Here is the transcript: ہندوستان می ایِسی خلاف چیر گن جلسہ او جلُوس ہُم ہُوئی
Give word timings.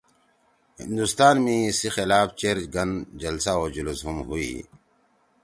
ہندوستان 0.83 1.35
می 1.43 1.53
ایِسی 1.65 1.89
خلاف 1.95 2.27
چیر 2.39 2.57
گن 2.73 2.91
جلسہ 3.21 3.51
او 3.59 3.65
جلُوس 3.73 3.99
ہُم 4.05 4.17
ہُوئی 4.27 4.53